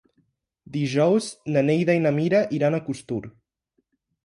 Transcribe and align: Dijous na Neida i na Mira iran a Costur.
Dijous 0.77 1.27
na 1.57 1.63
Neida 1.67 1.97
i 1.99 2.03
na 2.07 2.15
Mira 2.17 2.41
iran 2.61 2.79
a 2.81 2.83
Costur. 2.89 3.23